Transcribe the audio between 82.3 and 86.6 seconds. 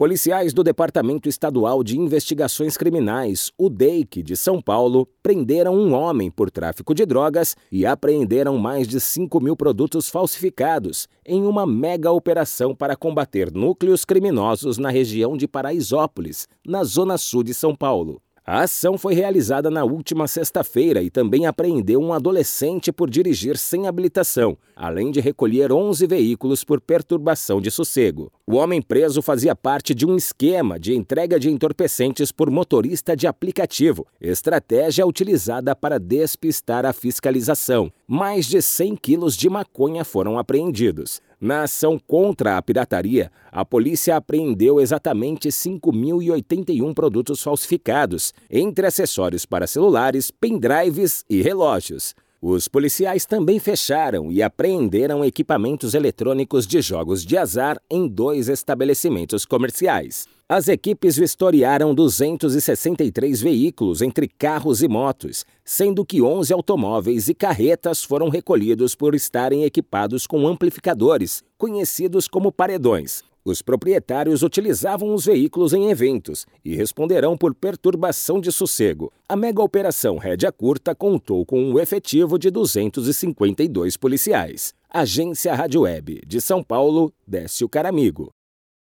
de 252 policiais. Agência Rádio Web de